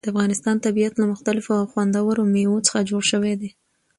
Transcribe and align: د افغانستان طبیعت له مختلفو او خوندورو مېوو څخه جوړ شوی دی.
د 0.05 0.07
افغانستان 0.13 0.55
طبیعت 0.65 0.93
له 0.97 1.05
مختلفو 1.13 1.51
او 1.59 1.65
خوندورو 1.71 2.21
مېوو 2.33 2.65
څخه 2.67 2.79
جوړ 2.89 3.03
شوی 3.11 3.33
دی. 3.41 3.49